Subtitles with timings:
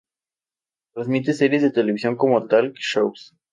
[0.95, 3.35] Transmite series de televisión, así como talk shows.